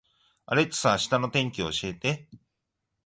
[0.47, 2.27] アレクサ、明日の天気を教えて